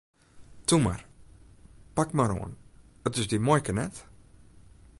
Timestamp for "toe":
0.71-0.79